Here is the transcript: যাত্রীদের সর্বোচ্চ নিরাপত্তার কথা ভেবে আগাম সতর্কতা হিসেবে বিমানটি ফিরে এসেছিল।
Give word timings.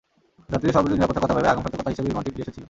যাত্রীদের 0.51 0.75
সর্বোচ্চ 0.75 0.93
নিরাপত্তার 0.95 1.23
কথা 1.23 1.35
ভেবে 1.37 1.51
আগাম 1.51 1.63
সতর্কতা 1.65 1.91
হিসেবে 1.93 2.07
বিমানটি 2.09 2.29
ফিরে 2.33 2.43
এসেছিল। 2.45 2.59